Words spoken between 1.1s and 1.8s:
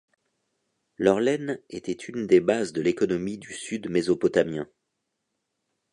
laine